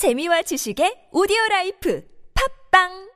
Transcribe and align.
재미와 0.00 0.40
지식의 0.40 1.08
오디오 1.12 1.36
라이프 1.50 2.02
팟빵 2.70 3.10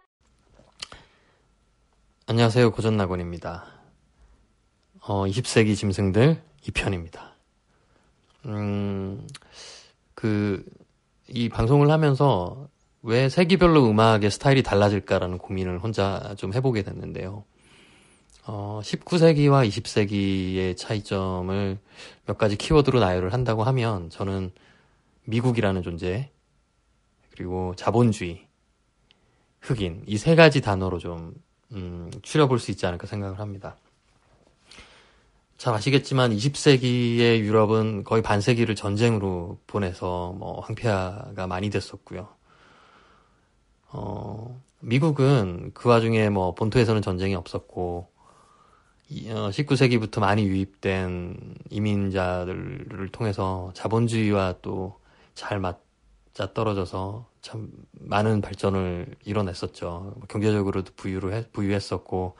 안녕하세요. 2.26 2.72
고전낙원입니다. 2.72 3.64
어, 5.00 5.24
20세기 5.24 5.76
짐승들 5.76 6.42
2편입니다. 6.60 7.30
음, 8.44 9.26
그, 10.14 10.62
이 11.28 11.48
방송을 11.48 11.90
하면서 11.90 12.68
왜 13.00 13.30
세기별로 13.30 13.88
음악의 13.88 14.30
스타일이 14.30 14.62
달라질까라는 14.62 15.38
고민을 15.38 15.78
혼자 15.78 16.34
좀 16.36 16.52
해보게 16.52 16.82
됐는데요. 16.82 17.44
어, 18.44 18.80
19세기와 18.84 19.66
20세기의 19.66 20.76
차이점을 20.76 21.78
몇 22.26 22.36
가지 22.36 22.58
키워드로 22.58 23.00
나열을 23.00 23.32
한다고 23.32 23.62
하면 23.62 24.10
저는 24.10 24.52
미국이라는 25.24 25.82
존재, 25.82 26.33
그리고 27.34 27.74
자본주의, 27.76 28.46
흑인, 29.60 30.04
이 30.06 30.16
세 30.18 30.34
가지 30.36 30.60
단어로 30.60 30.98
좀, 30.98 31.34
음, 31.72 32.10
추려볼 32.22 32.58
수 32.58 32.70
있지 32.70 32.86
않을까 32.86 33.06
생각을 33.06 33.38
합니다. 33.40 33.76
잘 35.56 35.74
아시겠지만 35.74 36.32
20세기의 36.32 37.40
유럽은 37.40 38.04
거의 38.04 38.22
반세기를 38.22 38.74
전쟁으로 38.74 39.58
보내서 39.66 40.32
뭐 40.32 40.60
황폐화가 40.60 41.46
많이 41.46 41.70
됐었고요. 41.70 42.28
어, 43.90 44.60
미국은 44.80 45.70
그 45.72 45.88
와중에 45.88 46.28
뭐 46.28 46.54
본토에서는 46.54 47.00
전쟁이 47.02 47.34
없었고 47.34 48.08
19세기부터 49.10 50.18
어, 50.18 50.20
많이 50.20 50.44
유입된 50.44 51.54
이민자들을 51.70 53.08
통해서 53.12 53.70
자본주의와 53.74 54.56
또 54.60 55.04
잘 55.34 55.58
맞 55.58 55.83
자 56.34 56.52
떨어져서 56.52 57.28
참 57.40 57.70
많은 57.92 58.40
발전을 58.40 59.14
이뤄냈었죠. 59.24 60.14
뭐 60.16 60.26
경제적으로도 60.28 60.92
부유를 60.96 61.32
해, 61.32 61.48
부유했었고 61.52 62.36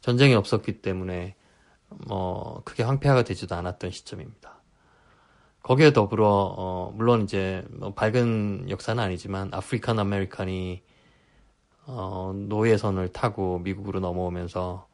전쟁이 0.00 0.34
없었기 0.34 0.80
때문에 0.80 1.36
뭐 2.06 2.62
크게 2.64 2.82
황폐화가 2.82 3.24
되지도 3.24 3.54
않았던 3.54 3.90
시점입니다. 3.90 4.62
거기에 5.62 5.92
더불어 5.92 6.26
어, 6.26 6.92
물론 6.94 7.24
이제 7.24 7.66
뭐 7.70 7.92
밝은 7.92 8.70
역사는 8.70 9.02
아니지만 9.02 9.50
African 9.52 9.98
American이 9.98 10.82
어, 11.86 12.32
노예선을 12.34 13.12
타고 13.12 13.58
미국으로 13.58 14.00
넘어오면서 14.00 14.88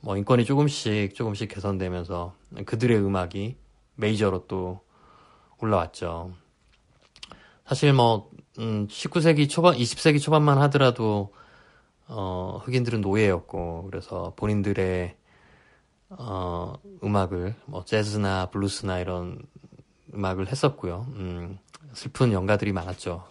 뭐 0.00 0.16
인권이 0.16 0.46
조금씩 0.46 1.14
조금씩 1.14 1.50
개선되면서 1.50 2.34
그들의 2.64 2.96
음악이 2.98 3.56
메이저로 3.96 4.46
또 4.46 4.80
올라왔죠. 5.58 6.43
사실 7.66 7.92
뭐 7.92 8.30
음, 8.58 8.86
19세기 8.88 9.48
초반, 9.48 9.74
20세기 9.74 10.20
초반만 10.20 10.58
하더라도 10.62 11.32
어, 12.06 12.60
흑인들은 12.64 13.00
노예였고 13.00 13.88
그래서 13.90 14.34
본인들의 14.36 15.16
어, 16.10 16.74
음악을 17.02 17.54
뭐 17.66 17.84
재즈나 17.84 18.46
블루스나 18.50 18.98
이런 19.00 19.42
음악을 20.12 20.48
했었고요. 20.48 21.06
음, 21.14 21.58
슬픈 21.94 22.32
연가들이 22.32 22.72
많았죠. 22.72 23.24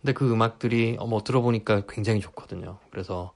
근데 0.00 0.12
그 0.12 0.30
음악들이 0.32 0.96
어, 0.98 1.06
뭐 1.06 1.22
들어보니까 1.22 1.82
굉장히 1.88 2.20
좋거든요. 2.20 2.78
그래서 2.90 3.32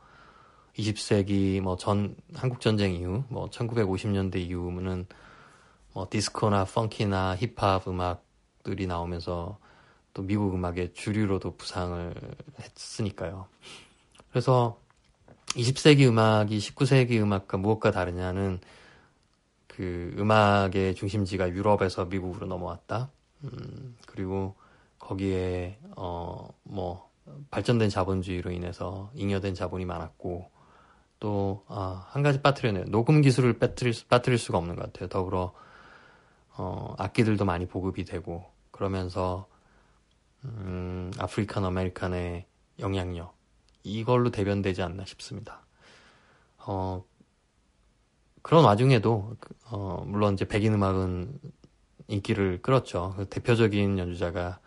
20세기 0.79 1.61
뭐 1.61 1.77
전 1.77 2.17
한국 2.35 2.61
전쟁 2.61 2.95
이후 2.95 3.25
뭐 3.29 3.51
1950년대 3.51 4.37
이후는 4.37 5.07
뭐 5.93 6.07
디스코나 6.09 6.65
펑키나 6.65 7.37
힙합 7.37 7.87
음악들이 7.87 8.87
나오면서 8.87 9.59
또 10.15 10.23
미국 10.23 10.55
음악의 10.55 10.93
주류로도 10.95 11.57
부상을 11.57 12.15
했으니까요. 12.61 13.47
그래서 14.31 14.81
20세기 15.49 16.07
음악이 16.07 16.59
19세기 16.59 17.21
음악과 17.21 17.59
무엇과 17.59 17.91
다르냐는 17.91 18.61
그 19.67 20.15
음악의 20.19 20.95
중심지가 20.95 21.49
유럽에서 21.51 22.05
미국으로 22.07 22.47
넘어왔다. 22.47 23.11
음, 23.45 23.97
그리고 24.07 24.55
거기에 24.99 25.79
어 25.97 26.53
뭐 26.73 27.11
발전된 27.51 27.91
자본주의로 27.91 28.51
인해서 28.51 29.11
잉여된 29.15 29.55
자본이 29.55 29.85
많았고 29.85 30.51
또한 31.21 31.65
아, 31.69 32.23
가지 32.23 32.43
빠뜨렸네요. 32.43 32.87
녹음 32.87 33.21
기술을 33.21 33.59
빠뜨릴, 33.59 33.95
빠뜨릴 34.09 34.39
수가 34.39 34.59
없는 34.59 34.75
것 34.75 34.93
같아요. 34.93 35.09
더불어 35.09 35.53
어, 36.57 36.95
악기들도 36.99 37.45
많이 37.45 37.67
보급이 37.67 38.05
되고 38.05 38.45
그러면서 38.73 39.47
음, 40.45 41.13
African 41.19 41.65
American의 41.65 42.47
영향력 42.81 43.37
이걸로 43.85 44.31
대변되지 44.31 44.83
않나 44.83 45.05
싶습니다. 45.05 45.65
어, 46.59 47.05
그런 48.43 48.65
와중에도 48.65 49.37
어, 49.71 50.05
물론 50.07 50.35
이제 50.35 50.45
백인 50.47 50.75
음악은 50.75 51.41
인기를 52.09 52.63
끌었죠. 52.63 53.15
그 53.17 53.29
대표적인 53.29 53.99
연주자가 53.99 54.59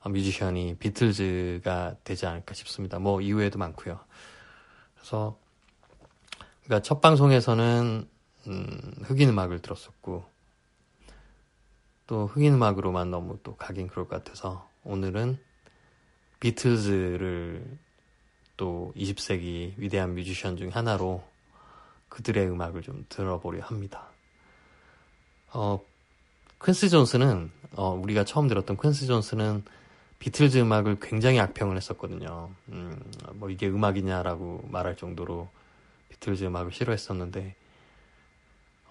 어, 0.00 0.08
뮤지션이 0.08 0.76
비틀즈가 0.78 1.96
되지 2.04 2.26
않을까 2.26 2.54
싶습니다. 2.54 2.98
뭐 2.98 3.20
이후에도 3.20 3.58
많고요. 3.58 4.00
그래서 4.94 5.38
그러니까 6.64 6.82
첫 6.82 7.00
방송에서는 7.00 8.08
음, 8.46 8.94
흑인 9.04 9.28
음악을 9.30 9.60
들었었고 9.60 10.24
또 12.06 12.26
흑인 12.26 12.54
음악으로만 12.54 13.10
너무 13.10 13.38
또 13.42 13.56
가긴 13.56 13.88
그럴 13.88 14.08
것 14.08 14.22
같아서 14.22 14.67
오늘은 14.88 15.38
비틀즈를 16.40 17.62
또 18.56 18.90
20세기 18.96 19.74
위대한 19.76 20.14
뮤지션 20.14 20.56
중 20.56 20.70
하나로 20.70 21.22
그들의 22.08 22.48
음악을 22.48 22.80
좀 22.80 23.04
들어보려 23.10 23.62
합니다. 23.64 24.08
어, 25.52 25.78
퀸스 26.64 26.88
존스는 26.88 27.50
어, 27.76 27.90
우리가 28.02 28.24
처음 28.24 28.48
들었던 28.48 28.78
퀸스 28.78 29.06
존스는 29.06 29.62
비틀즈 30.20 30.56
음악을 30.56 31.00
굉장히 31.00 31.38
악평을 31.38 31.76
했었거든요. 31.76 32.50
음, 32.70 32.98
뭐 33.34 33.50
이게 33.50 33.68
음악이냐라고 33.68 34.68
말할 34.70 34.96
정도로 34.96 35.50
비틀즈 36.08 36.44
음악을 36.44 36.72
싫어했었는데 36.72 37.54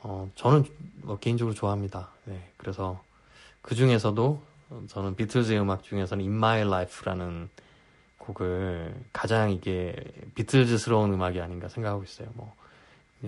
어, 0.04 0.30
저는 0.36 0.64
뭐 1.02 1.18
개인적으로 1.18 1.56
좋아합니다. 1.56 2.12
네, 2.26 2.52
그래서 2.56 3.04
그 3.64 3.74
중에서도 3.74 4.57
저는 4.88 5.16
비틀즈의 5.16 5.60
음악 5.62 5.84
중에서는 5.84 6.24
In 6.24 6.36
My 6.36 6.62
Life라는 6.62 7.50
곡을 8.18 8.94
가장 9.14 9.52
이게 9.52 9.96
비틀즈스러운 10.36 11.14
음악이 11.14 11.40
아닌가 11.40 11.70
생각하고 11.70 12.04
있어요. 12.04 12.30
뭐 12.34 12.54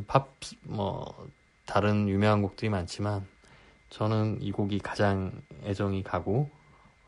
팝, 0.07 0.29
뭐 0.63 1.27
다른 1.65 2.09
유명한 2.09 2.41
곡들이 2.41 2.69
많지만 2.69 3.25
저는 3.89 4.41
이 4.41 4.51
곡이 4.51 4.79
가장 4.79 5.31
애정이 5.63 6.03
가고 6.03 6.49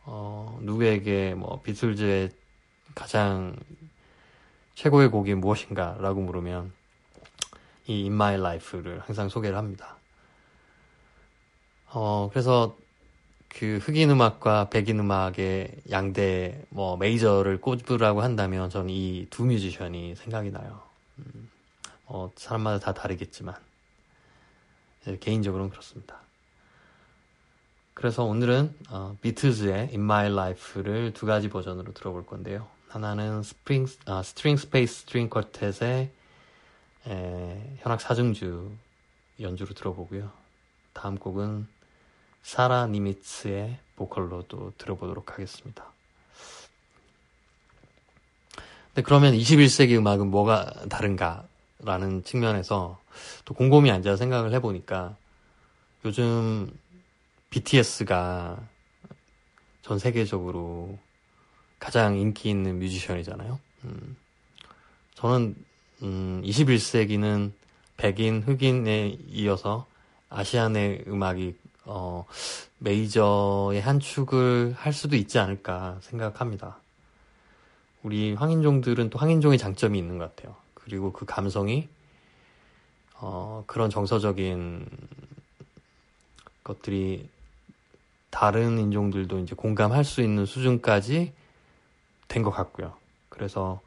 어, 0.04 0.58
누구에게 0.62 1.36
뭐 1.36 1.62
비틀즈의 1.62 2.30
가장 2.96 3.56
최고의 4.76 5.10
곡이 5.10 5.36
무엇인가 5.36 5.98
라고 6.00 6.22
물으면 6.22 6.72
이 7.88 8.04
In 8.04 8.14
My 8.14 8.36
Life를 8.36 9.00
항상 9.02 9.28
소개를 9.28 9.58
합니다. 9.58 9.98
어, 11.94 12.30
그래서 12.32 12.78
그 13.54 13.78
흑인 13.82 14.10
음악과 14.10 14.70
백인 14.70 15.00
음악의 15.00 15.82
양대 15.92 16.64
뭐 16.70 16.98
메이저를 16.98 17.60
꼽으라고 17.60 18.22
한다면 18.22 18.70
저는 18.70 18.90
이 18.90 19.28
두 19.30 19.46
뮤지션이 19.46 20.16
생각이 20.16 20.52
나요. 20.52 20.82
음, 21.20 21.50
어, 22.06 22.32
사람마다 22.36 22.80
다 22.80 22.94
다르겠지만 22.94 23.56
네, 25.06 25.18
개인적으로는 25.20 25.70
그렇습니다. 25.70 26.18
그래서 27.94 28.24
오늘은 28.24 28.74
어, 28.90 29.18
비틀즈의 29.22 29.90
In 29.90 30.02
My 30.02 30.28
Life를 30.28 31.14
두 31.14 31.26
가지 31.26 31.50
버전으로 31.50 31.94
들어볼 31.94 32.26
건데요. 32.26 32.68
하나는 32.88 33.44
스프링, 33.44 33.86
아, 34.06 34.24
string 34.24 34.58
String 34.58 34.82
Space 34.82 35.02
String 35.02 35.30
Quartet의 35.30 36.10
에, 37.08 37.78
현악 37.80 38.02
사중주 38.02 38.72
연주로 39.40 39.74
들어보고요. 39.74 40.32
다음 40.94 41.18
곡은 41.18 41.68
사라 42.44 42.88
니미츠의 42.88 43.78
보컬로도 43.96 44.74
들어보도록 44.78 45.34
하겠습니다. 45.34 45.86
근데 48.88 49.04
그러면 49.04 49.34
21세기 49.34 49.98
음악은 49.98 50.28
뭐가 50.28 50.66
다른가라는 50.90 52.24
측면에서 52.26 53.00
또 53.46 53.54
곰곰이 53.54 53.90
앉아 53.90 54.18
생각을 54.18 54.54
해보니까 54.54 55.16
요즘 56.04 56.72
BTS가 57.52 58.60
전 59.82 60.00
세계적으로 60.00 60.98
가장 61.80 62.18
인기 62.18 62.50
있는 62.50 62.80
뮤지션이잖아요. 62.80 63.60
음, 63.86 64.16
저는 65.16 65.56
음, 66.04 66.42
21세기는 66.44 67.52
백인, 67.98 68.42
흑인에 68.42 69.18
이어서 69.30 69.86
아시안의 70.30 71.06
음악이 71.08 71.56
어, 71.86 72.26
메이저의 72.80 73.82
한 73.82 74.00
축을 74.00 74.74
할 74.78 74.94
수도 74.94 75.16
있지 75.16 75.40
않을까 75.40 75.98
생각합니다. 76.02 76.78
우리 78.04 78.34
황인종들은 78.34 79.10
또 79.10 79.20
황인종의 79.20 79.58
장점이 79.58 79.98
있는 79.98 80.18
것 80.18 80.36
같아요. 80.36 80.56
그리고 80.74 81.12
그 81.12 81.26
감성이 81.26 81.88
어, 83.20 83.64
그런 83.68 83.90
정서적인 83.90 84.86
것들이 86.64 87.30
다른 88.32 88.80
인종들도 88.80 89.40
이제 89.40 89.56
공감할 89.56 90.04
수 90.04 90.22
있는 90.22 90.46
수준까지 90.46 91.34
된 92.28 92.44
것 92.44 92.52
같고요. 92.52 92.94
그래서 93.30 93.82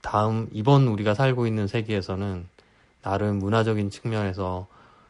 다음 0.00 0.48
이번 0.52 0.86
우리가 0.86 1.14
살고 1.14 1.46
있는 1.46 1.66
세계에서는 1.66 2.48
나름 3.02 3.38
문화적인 3.38 3.90
측면에서 3.90 4.68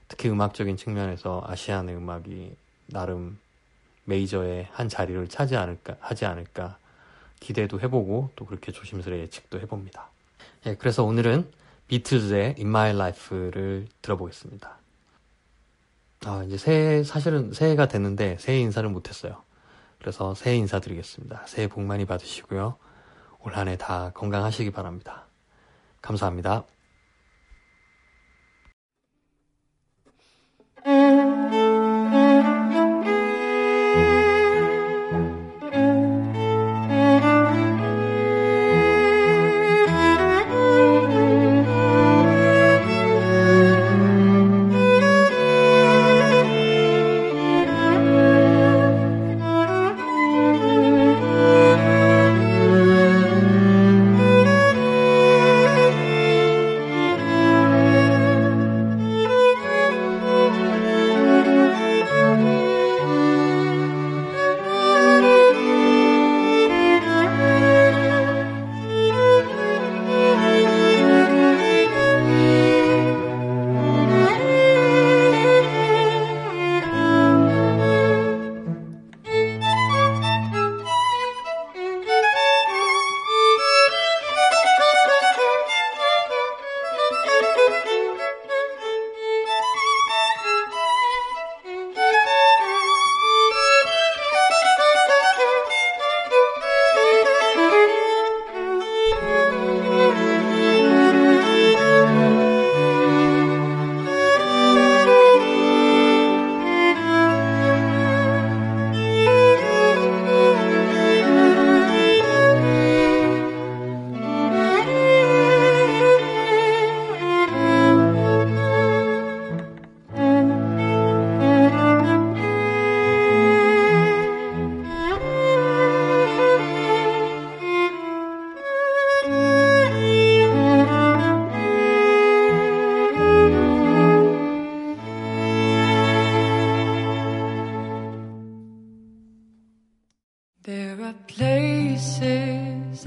특히 0.08 0.28
음악적인 0.30 0.76
측면에서 0.76 1.42
아시안의 1.46 1.96
음악이 1.96 2.56
나름 2.86 3.38
메이저의 4.04 4.68
한 4.72 4.88
자리를 4.88 5.26
차지 5.28 5.56
않을까 5.56 5.96
하지 6.00 6.26
않을까 6.26 6.78
기대도 7.40 7.80
해보고 7.80 8.30
또 8.36 8.44
그렇게 8.46 8.72
조심스레 8.72 9.18
예측도 9.20 9.60
해봅니다. 9.60 10.10
예, 10.66 10.74
그래서 10.76 11.04
오늘은 11.04 11.50
비틀즈의 11.88 12.54
In 12.58 12.68
My 12.68 12.90
Life를 12.90 13.86
들어보겠습니다. 14.02 14.78
아, 16.24 16.42
이제 16.46 16.56
새해, 16.56 17.04
사실은 17.04 17.52
새해가 17.52 17.86
됐는데 17.88 18.38
새해 18.40 18.58
인사를 18.60 18.88
못했어요. 18.88 19.42
그래서 20.00 20.34
새해 20.34 20.56
인사드리겠습니다. 20.56 21.44
새해 21.46 21.68
복 21.68 21.82
많이 21.82 22.04
받으시고요. 22.04 22.76
올 23.40 23.52
한 23.56 23.68
해 23.68 23.76
다 23.76 24.10
건강하시기 24.14 24.70
바랍니다. 24.72 25.26
감사합니다. 26.02 26.64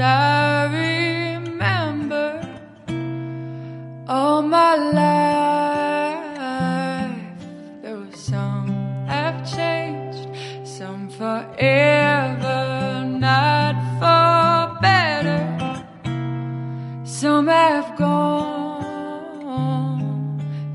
I 0.01 0.65
remember 0.71 2.41
all 4.07 4.41
my 4.41 4.75
life. 4.75 6.29
Though 7.83 8.09
some 8.11 8.69
have 9.07 9.43
changed, 9.55 10.29
some 10.65 11.09
forever, 11.09 13.03
not 13.05 13.75
for 13.99 14.79
better. 14.81 15.45
Some 17.03 17.47
have 17.47 17.97
gone, 17.97 18.39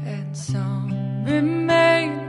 and 0.05 0.37
some 0.37 1.25
remain. 1.25 2.21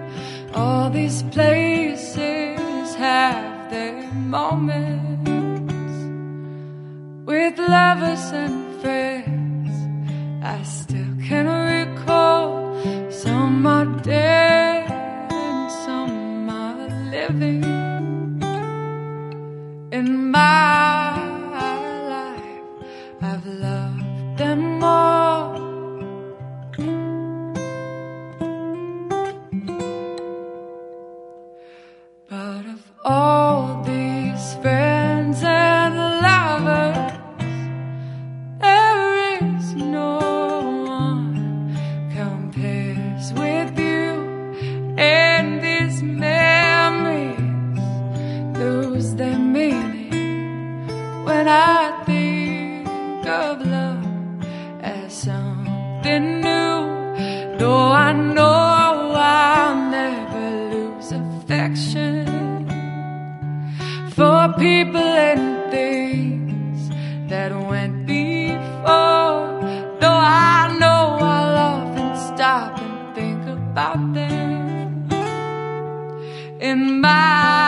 All 0.54 0.90
these 0.90 1.24
places 1.24 2.96
have 2.96 3.70
their 3.70 4.10
moments. 4.14 4.95
living 17.16 17.64
in 19.94 20.32
my 20.32 20.75
No, 57.60 57.74
I 57.88 58.12
know 58.12 59.14
I'll 59.16 59.90
never 59.90 60.46
lose 60.74 61.12
affection 61.12 62.26
for 64.10 64.54
people 64.58 65.02
and 65.02 65.72
things 65.72 66.90
that 67.30 67.52
went 67.70 68.06
before. 68.06 69.62
Though 70.02 70.22
I 70.54 70.78
know 70.80 71.18
I'll 71.20 71.58
often 71.74 72.36
stop 72.36 72.80
and 72.80 73.16
think 73.16 73.42
about 73.48 74.14
them 74.14 75.10
in 76.60 77.02
my 77.02 77.65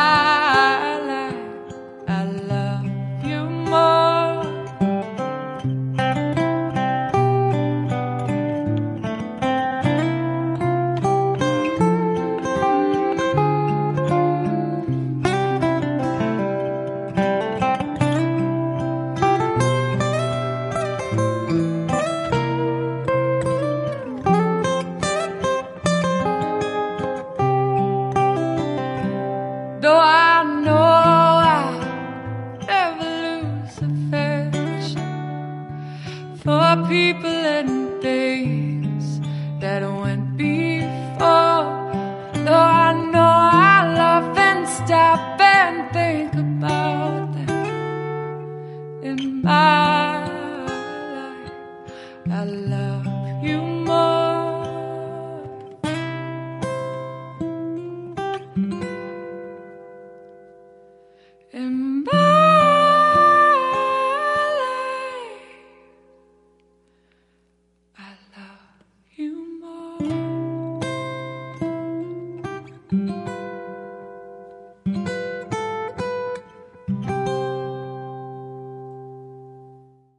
Embarrassed. 61.53 62.36